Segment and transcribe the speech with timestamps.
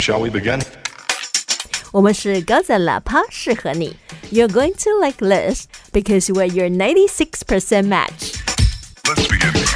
[0.00, 0.61] Shall we begin?
[1.91, 3.95] 我们是高赞喇叭，适合你。
[4.31, 8.33] You're going to like this because we're your 96% match.
[9.03, 9.67] Let's begin now.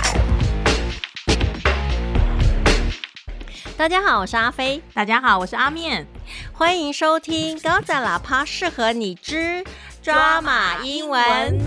[3.78, 6.08] 大家好，我是阿飞，大家好，我是阿面。
[6.54, 9.64] 欢迎收听高赞喇叭，适合你之
[10.02, 11.60] 抓马英文。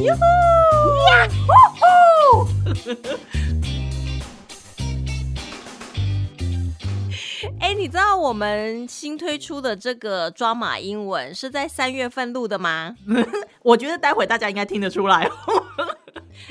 [0.00, 0.16] 哟
[1.78, 2.48] 呼！
[7.76, 12.94] 你知道我们新推出的这个抓马英文是在三月份录的吗？
[13.62, 15.28] 我觉得待会大家应该听得出来。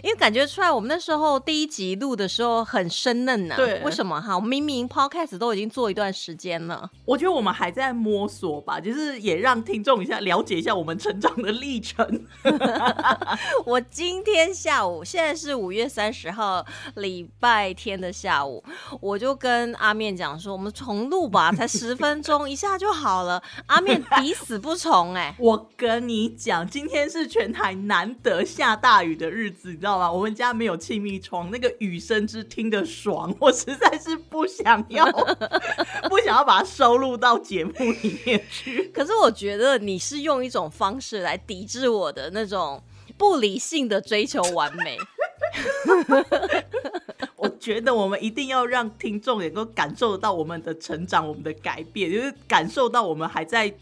[0.02, 3.56] 因为感觉出来，我们那时候第一集录的时候很生嫩呢。
[3.56, 4.36] 对，为什么哈？
[4.36, 6.90] 我明明 podcast 都已经做一段时间了。
[7.06, 12.26] 我觉得我们还在摸索吧，就是也让听众一下了解一下我们成长的历程。
[13.66, 18.64] 我今天下午，现在是五月三十号礼拜天的下午，
[19.02, 23.42] 我就跟阿面讲说，我们重录吧，才十分钟，一下就好了。
[23.68, 29.78] 阿面抵死不从，哎，我跟你讲，今天是全台难得下大雨的日子。
[29.84, 30.10] 你知道吗？
[30.10, 35.06] 我们家没有气密窗，那个雨声之听得爽，我实在是不想要，
[36.08, 38.84] 不想要把它收录到节目里面去。
[38.94, 42.82] 可是我觉得你是用一种方式来抵制我的那种
[43.18, 44.98] 不理性的追求完美。
[47.36, 53.76] 我觉得我们一定要让听众能够感受到我们的成长，我们的改变，就是感受到我们还在。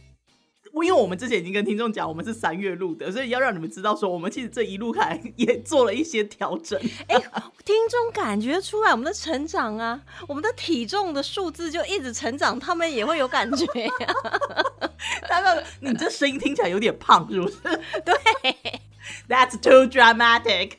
[0.73, 6.79] 因为我们之前已经跟听众讲，我们是三月录的，所以要让你们知道，说我们其实这一路来 也做了一些调整。
[7.07, 7.15] 哎，
[7.65, 13.65] 听众感觉出来我们的成长啊，我们的体重的数字就一直成长，他们也会有感觉。
[15.27, 17.57] 他们，你这声音听起来有点胖，是不是？
[18.05, 18.15] 对
[19.27, 20.73] ，That's too dramatic。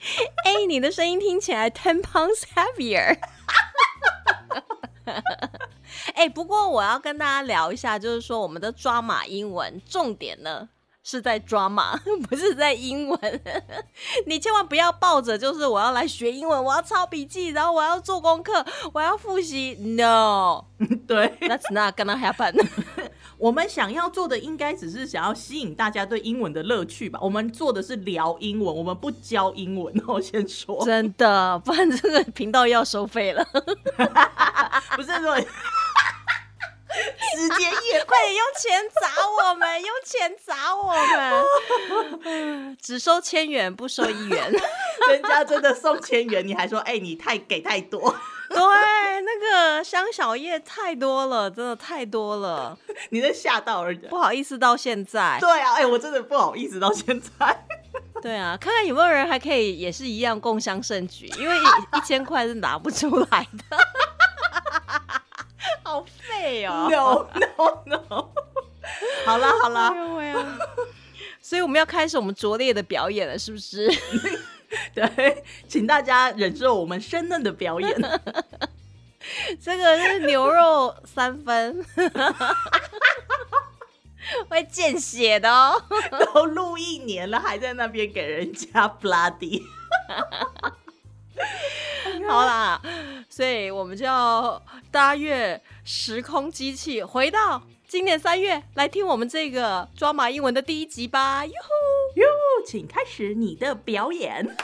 [0.45, 3.19] 哎，你的声音听起来 ten pounds heavier。
[6.15, 10.69] 哎，不过我要跟大家聊一下，就是说我们的抓马英文重点呢
[11.05, 11.97] 是在抓马，
[12.29, 13.43] 不是在英文。
[14.27, 19.75] 你千万不要抱着就是我要来学英文，我要抄笔记，然后我要做功课，我要复习。
[19.75, 20.65] No，
[21.09, 22.65] 对，That's not gonna happen。
[23.39, 27.19] 我们想要做的应该只是想要吸引大家对英文的乐趣吧。
[27.21, 29.93] 我们做的是聊英文，我们不教英文。
[30.07, 33.45] 我先说，真的，不然这个频道要收费了。
[34.95, 35.37] 不是说。
[37.35, 40.93] 时间也快点用钱砸我们，用钱砸我
[42.23, 44.51] 们， 只收千元不收一元，
[45.09, 48.15] 人家真的送千元，你还说哎你太给太多，
[48.49, 52.77] 对，那个香小叶太多了，真的太多了，
[53.11, 57.65] 你在吓到人家，不好意思到现在，对啊，哎我真的不好意思到现在，
[58.21, 63.79] 对啊，看看有没有人还可以也是一样共襄盛举，因为一千块是拿不出来的。
[65.83, 68.29] 好废哦！No No No！
[69.25, 69.95] 好 了好啦，
[71.41, 73.89] 所以我们要开始我们拙劣的表演了，是不是？
[74.95, 77.95] 对，请大家忍受我们生嫩的表演。
[79.63, 81.85] 这个是牛肉三分，
[84.49, 85.81] 会见血的哦。
[86.35, 89.63] 都录一年了，还在那边给人家 bloody。
[92.29, 92.81] 好啦，
[93.29, 101.45] 所以我们就要搭越时空机器，回到今年三月，来听我们这个抓马英文的第一集吧。
[101.45, 102.27] 哟呼哟，
[102.67, 104.57] 请开始你的表演。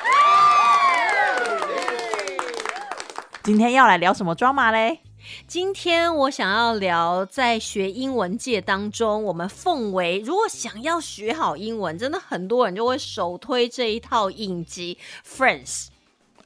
[3.44, 5.00] 今天要来聊什么抓马嘞？
[5.47, 14.99] 今天我想要聊在学英文界当中，我们奉为如果想要学好英文，真的很多人就会首推这一套影集
[15.38, 15.87] 《Friends》。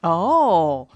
[0.03, 0.87] 哦，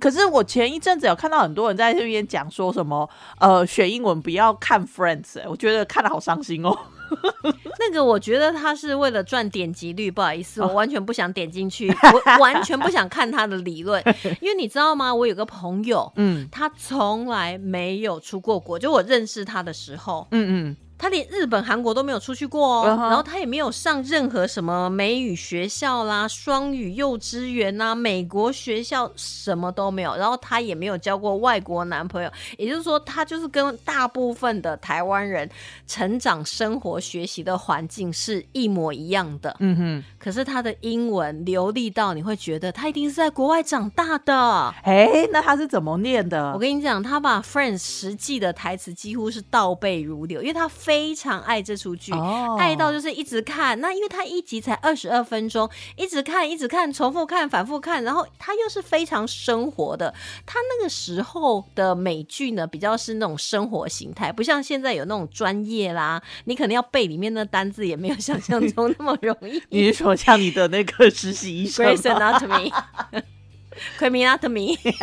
[0.00, 3.08] 可是我前一阵子有看到很多人在这边讲说什么，
[3.38, 6.76] 呃，学英文不要看 Friends，我觉得看的好伤心哦。
[7.78, 14.02] 那个我觉得他是为了赚点击率，不好意思，我完全不想点进去， 我完全不想看他的理论，
[14.40, 15.14] 因为你知道吗？
[15.14, 20.76] 我有个朋友，嗯，他从来没有出过国，就我认识他的时候，嗯嗯。
[21.04, 35.46] 他连日本、韩国都没有出去过哦，然后他也没有上任何什么美语学校啦、双语幼稚园啦、美国学校什么都没有，然后他也没有交过外国男朋友，也就是说，他就是跟大部分的台湾人
[35.86, 39.54] 成长、生活、学习的环境是一模一样的。
[39.60, 44.74] 嗯哼，可是他的英文流利到你会觉得他一定是在国外长大的。
[44.84, 46.54] 哎，那他是怎么念的？
[46.54, 50.93] 我跟你讲，他把《Friends》实际的台词几乎是倒背如流，因为他非。
[50.94, 53.80] 非常爱这出剧，哦爱到就是一直看。
[53.80, 60.14] 那因为它一集才二十二分钟，一直看一直看，重复看，反复看，然后它又是非常生活的。
[60.46, 69.60] 它那个时候的美剧呢，比较是那种生活形态，不像现在有那种专业啦，你可能要背里面的单字，也没有想象中那么容易。
[69.70, 74.78] 你是说像你的那个实习医生 Grey's 吗 Anatomy，Criminatomy，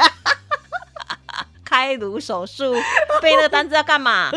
[1.65, 2.73] 开颅手术，
[3.21, 4.31] 背那个单字要干嘛？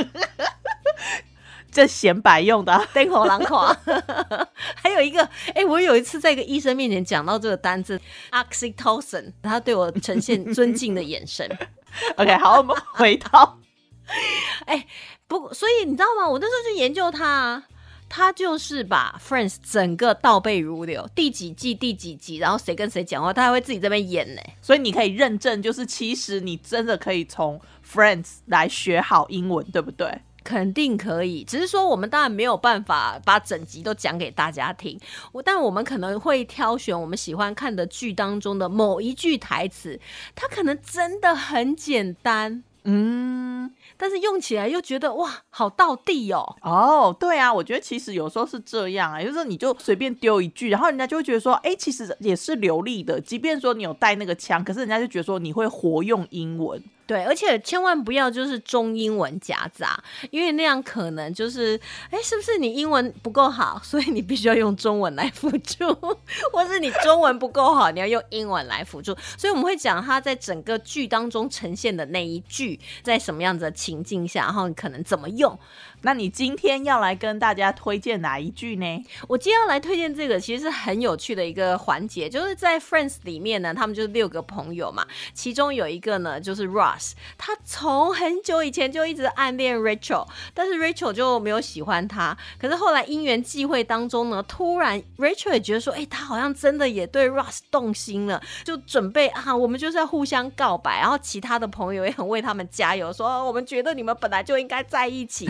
[1.75, 3.77] 这显摆用的啊、灯火狼狂。
[4.81, 8.01] 还有一个，哎、我有一次在一个医生面前讲到这个单字
[8.31, 11.45] oxytocin，他对我呈现尊敬的眼神。
[12.17, 13.59] OK，好，我们回到
[14.67, 14.87] 哎
[15.27, 16.29] 不，所以你知道吗？
[16.29, 17.65] 我那时候去研究他、啊，
[18.09, 30.21] 他就是把 Friends 整个倒背如流，第几季第几集，然后谁跟谁讲话，他还会自己在那边演呢、所以你可以认证，就是其实你真的可以从 Friends 来学好英文，对不对？
[30.45, 35.01] 肯定可以，只是说我们当然没有办法把整集都讲给大家听，
[35.33, 39.99] 我但我们可能会挑选我们喜欢看的剧当中的某一句台词，
[40.35, 46.57] 它可能真的很简单，嗯，但是用起来又觉得哇，好到地哦。
[46.61, 56.83] 哦，对啊，我觉得其实有时候是这样啊，就是你就随便丢一句，然后人家就会觉得说，哎，其实也是流利的，即便说你有带那个腔，可是人家就觉得说你会活用英文。
[57.07, 61.79] 对，而且千万不要就是中英文夹杂，因为那样可能就是，
[62.11, 65.93] 哎，是不是你英文不够好，所以你必须要用中文来辅助，
[66.51, 69.15] 或是你中文不够好，你要用英文来辅助。
[69.37, 75.59] 所以我们会讲他在整个剧当中呈现的那一句，在什么样子的情境下，然后你可能怎么用。
[76.03, 79.05] 那你今天要来跟大家推荐哪一句呢？
[79.27, 86.94] 我今天要来推荐这个，其实是很有趣的一个环节，就是在 Friends 里面呢，他们就是六个朋友嘛，其中有一个呢就是 Ross，
[87.37, 105.47] 他从很久以前就一直暗恋 Rachel，但是 Rachel 就没有喜欢他，可是后来因缘际会当中呢，突然 Rachel 也觉得说，哎、他好像真的也对 Ross 动心了，就准备啊，我们就是要互相告白，然后其他的朋友也很为他们加油，说、我们觉得你们本来就应该在一起，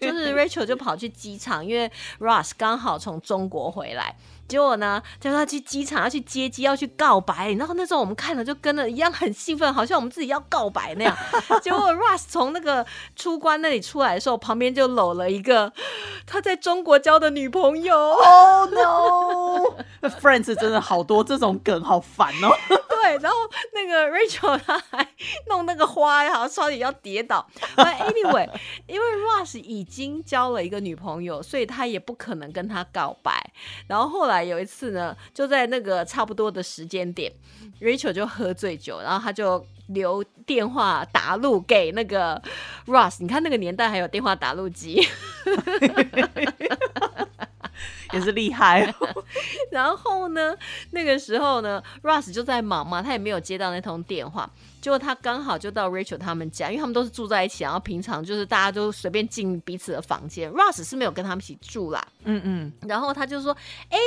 [0.00, 4.16] 就是 Rachel 就跑去机场，因为 Ross 刚好从中国回来。
[4.48, 7.52] 结果呢，就他去机场要去接机，要去告白。
[7.52, 11.16] 然后那时候我们看了就跟了一样很兴奋，好像我们自己要告白那样。
[11.62, 12.84] 结果 Russ 从那个
[13.14, 15.72] 出关那里出来的时候，旁边就搂了一个
[16.26, 17.96] 他在中国交的女朋友。
[17.96, 19.76] Oh no!
[20.20, 22.77] Friends 真的好多这种梗，好烦哦。
[23.08, 23.38] 对，然后
[23.72, 25.06] 那个 Rachel 他还
[25.48, 27.46] 弄那个花，好像差点要跌倒。
[27.76, 28.48] Anyway，
[28.86, 33.32] 因为 Russ 已经交了一个女朋友，所以他也不可能跟她告白。
[33.86, 37.32] 然后后来有一次呢，就在那个差不多的时间点
[37.80, 42.40] ，Rachel 就喝醉酒，然后他就留电话打录给那个
[42.86, 43.16] Russ，。
[43.20, 45.06] 你看那个年代还有电话打录机。
[48.12, 49.24] 也是厉害、哦。
[49.72, 50.54] 然后呢，
[50.90, 54.48] 那个时候呢，Russ 就在忙嘛，他也没有接到那通电话。
[54.80, 60.50] 结果他刚好就到 Rachel 他们家，因为他们都是住在一起，然后平常就是大家都随便进彼此的房间。
[60.52, 63.56] Ross 是没有跟他们一起住啦，嗯嗯，然后他就说
[63.90, 63.98] ：“哎、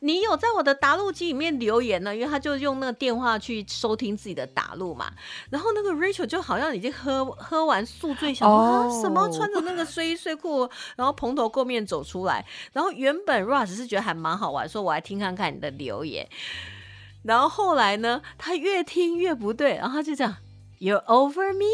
[0.00, 5.12] 你有在我的答录机里面留言呢？”因为他就用那个电话去收听自己的答录嘛。
[5.50, 12.44] 然后那个 Rachel 就好像已经喝喝完宿醉，想说、哦啊什么穿着那个睡衣睡裤，然后蓬头垢面走出来。
[12.72, 16.28] 然后原本 Ross 是觉得还蛮好玩，说我来听看看你的留言。
[17.28, 20.34] 然后后来呢，他越听越不对，然后他就讲
[20.80, 21.66] ：“You're over me,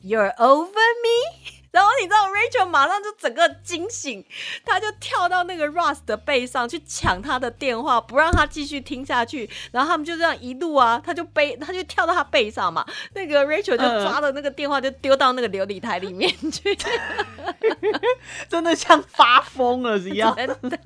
[0.00, 4.24] you're over me。”然后你知道 Rachel 马上就整个惊醒，
[4.64, 9.50] 他就跳到那个 Ross 的背上去抢他的电话，不让他继续听下去。
[9.72, 12.86] 然后他们就这样一路啊，他就背，他就跳到他背上嘛。
[13.14, 16.78] 那个 Rachel 就抓着那个电话，就丢到那个琉璃台里面去。
[18.48, 20.32] 真的像发疯了一样。
[20.36, 20.78] 真的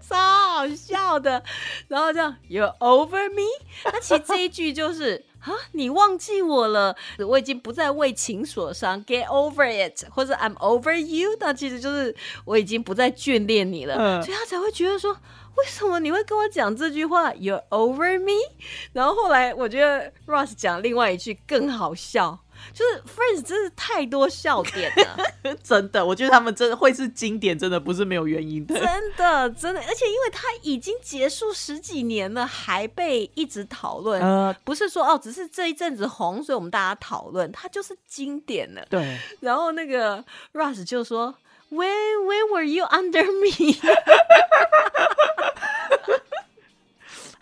[0.00, 1.42] 超好笑的。
[1.88, 3.42] 然后这样，You're over me。
[3.84, 11.30] 那其实这一句就是啊，你忘记我了，我已经不再为情所伤，Get over it，或者 I'm over you。
[11.40, 15.16] 那其实就是我已经不再眷恋你了，嗯所以他才会觉得说。
[15.56, 18.54] 为什么你会跟我讲这句话？You're over me。
[18.92, 22.38] 然后后来我觉得 Ross 讲另外一句更好笑，
[22.72, 25.18] 就是 Friends 真是太多笑点了。
[25.62, 28.74] 真的，我觉得他们真的会是经典，真的不是没有原因的。
[28.74, 28.84] 真
[29.16, 38.84] 的，真的，而且因为它已经结束十几年了，还被一直讨论，呃，不是说哦，只是这一阵子红，所以我们大家讨论，它就是经典了。
[38.88, 41.34] 对，然后那个 Russ 就说
[41.70, 41.88] ：“When
[42.26, 43.76] when were you under me？”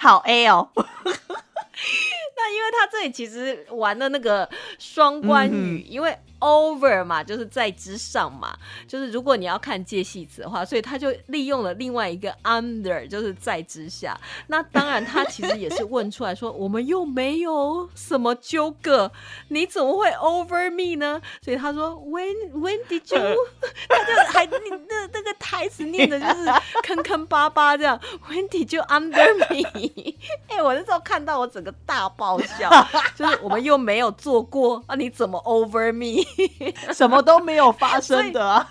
[0.01, 0.98] 好 A 哦，那
[2.51, 14.19] 因为他这里其实玩的那个双关语，因为 over 嘛，就是在之上嘛，就是如果你要看介系词的话，所以他就利用了另外一个 under，就是在之下。
[14.49, 19.11] 那当然，他其实也是问出来说， 我们又没有什么纠葛，
[19.49, 21.21] 你怎么会 over me 呢？
[21.43, 23.37] 所以他说 when when did you？
[23.89, 26.45] 他就还那那那个台词念的就是
[26.83, 30.15] 坑坑巴巴这样，when did you under me？
[30.49, 32.71] 哎、我那时候看到我整个大爆笑，
[33.17, 36.28] 就是我们又没有做过啊，你怎么 over me？
[36.93, 38.71] 什么都没有发生的啊。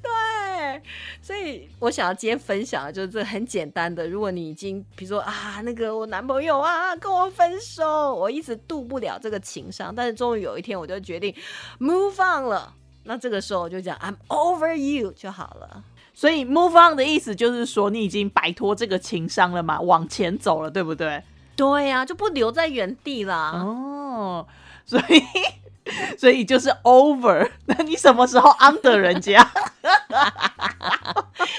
[0.00, 0.82] 对，
[1.20, 4.08] 所以我想要今天分享的就是这很简单的。
[4.08, 11.34] 如果你已经比如说啊，那个我男朋友啊跟我分手，我一直渡不了这个情伤，但是终于有一天我就决定
[11.80, 12.74] move on 了。
[13.04, 15.82] 那这个时候我就讲 I'm over you 就好了。
[16.14, 21.22] 所以 move on 的意思就是说你已经摆脱这个情伤了嘛，往前走了，对不对？
[21.58, 23.50] 对呀、就不留在原地啦。
[23.52, 24.46] 哦，
[24.86, 25.20] 所以
[26.16, 27.50] 所以就是 over。
[27.66, 29.42] 那你什么时候 under 人家？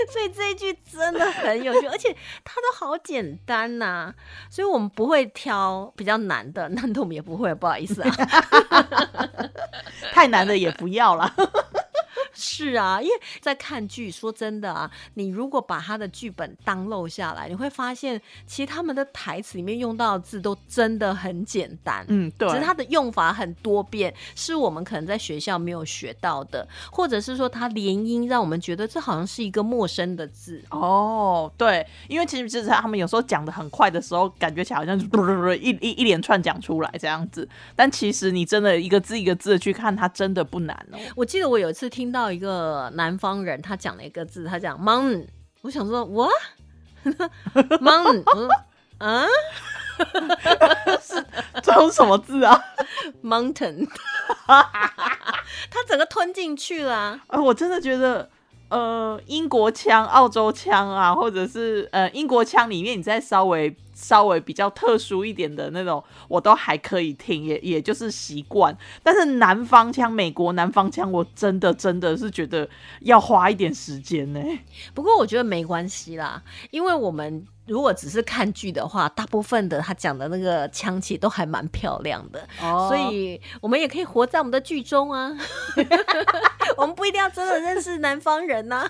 [0.09, 2.15] 所以这一句真的很有趣，而且
[2.45, 4.13] 它都好简单呐、
[4.49, 8.09] 所以我们不会挑比较难的，难的我们也不会，不好意思啊。
[10.13, 11.35] 太难的也不要啦。
[12.33, 22.05] 是啊，因为在看剧，说真的啊，你如果把他的剧本当漏下来，你会发现，其实他们的台词里面用到的字都真的很简单。
[22.07, 30.63] 嗯，对只是它的用法很多变，是我们可能在学校没有学到的，或者是说它连音让我们觉得这好像是一个陌生的字。
[30.71, 35.05] 哦，对，因为其实就是他们有时候讲的很快的时候，感觉起来好像是
[35.59, 40.97] 一一一连串讲出来这样子，但其实你真的一个字一个字的去看，它真的不难哦。
[41.15, 45.27] 我记得我有一次听到一个南方人，他讲了一个字，他讲 mountain，
[45.61, 46.31] 我想说 what
[47.79, 48.49] mountain，我说
[48.97, 49.25] 啊？
[51.61, 52.59] 这有什么字啊
[53.23, 53.87] ？mountain，
[54.47, 58.29] 他整个吞进去了啊、啊，我真的觉得。
[58.69, 68.75] 呃，英国腔、澳洲腔啊，或者是呃英国腔里面，你再稍微稍微比较特殊一点的那种，我都还可以听，也也就是习惯。
[69.03, 72.67] 但是南方腔、美国南方腔，我真的真的是觉得
[73.01, 74.39] 要花一点时间呢、
[74.93, 76.41] 不过我觉得没关系啦，
[76.71, 82.87] 因为我们如果只是看剧的话，大部分的他讲的那个腔气都还蛮漂亮的，哦。
[82.87, 85.35] 所以我们也可以活在我们的剧中啊。
[86.77, 88.89] 我们不一定要真的认识南方人呐、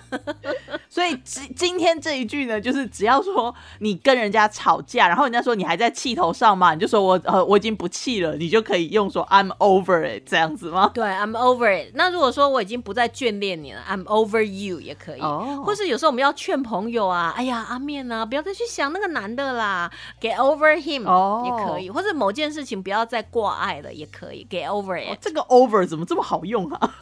[0.88, 10.90] 所以今今天这一句呢，就是只要说你跟人家吵架，然后人家说你还在气头上嘛，你就说我呃我已经不气了，你就可以用说 I'm over it 这样子吗？
[10.94, 11.92] 对，I'm over it。
[11.94, 15.20] 那如果说我已经不再眷恋你了，I'm over you 也可以。
[15.20, 19.90] 哦或是有时候我们要劝朋友啊，哎呀，阿面啊，不要再去想那个男的啦
[20.20, 21.90] ，get over him、哦也可以。
[21.90, 26.94] 或者某件事情不要再挂碍了，也可以，get over 哦 it，、这个 over 怎么这么好用啊？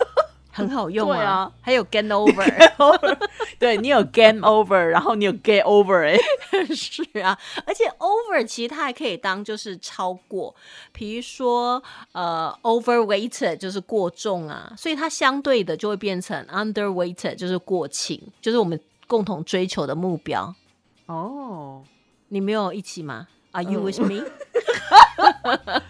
[0.59, 1.51] 很好用对啊。
[1.61, 3.19] 还有 get over，
[3.59, 6.21] 对你有 game over，然后你有 get over it，
[6.75, 10.55] 是啊，而且 over 其实它还可以当就是超过，
[10.93, 20.55] 比如说呃 overweight 就是过重啊，所以它相对的就会变成 underweight 就是过轻，就是我们共同追求的目标。
[21.07, 21.83] 哦，
[22.29, 24.23] 你没有一起吗？Are you with me？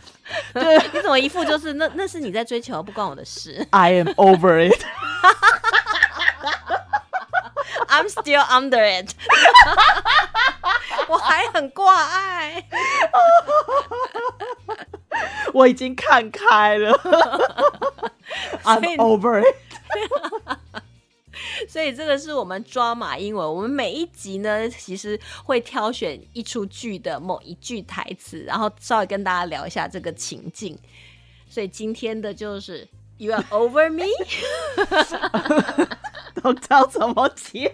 [0.60, 3.66] 对你怎么一副就是那那是你在追求，不关我的事。
[3.70, 4.68] ，I am over
[7.88, 9.10] it，I'm still under it。
[11.08, 12.64] 我还很挂碍。
[15.52, 16.92] 我已经看开了
[18.64, 19.56] ，I'm over it。
[21.78, 23.54] 所以这个是我们抓马英文。
[23.54, 30.76] 我们每一集呢，其实会挑选一出剧的某一句台词，然后稍微跟大家聊一下这个情境。
[31.48, 34.06] 所以今天的就是 You are over me。
[36.42, 37.72] 都知道怎么接。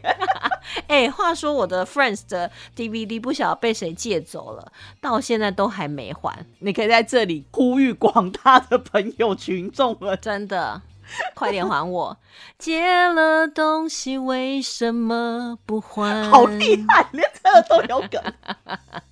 [0.87, 4.71] 哎、话说我的 Friends 的 DVD 不晓得被谁借走了，
[5.01, 10.83] 到现在都还没还，你可以在这里呼吁广大的朋友群众们，真的。
[11.35, 12.17] 快点还我！
[12.59, 16.25] 借了东西为什么不还？
[16.31, 18.23] 好厉害，连这都有梗。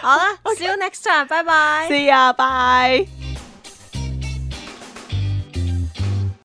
[0.00, 0.22] 好了
[0.56, 1.88] ，See you next time，拜拜。
[1.88, 3.35] See ya，bye。